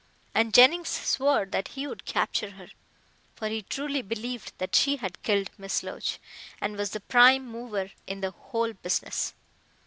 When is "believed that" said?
4.01-4.75